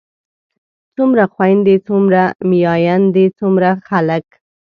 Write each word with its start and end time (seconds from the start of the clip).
څومره 0.95 1.23
خويندے 1.33 1.75
څومره 1.87 2.21
ميايندے 2.49 3.25
څومره 3.39 3.69
خلک 3.87 4.25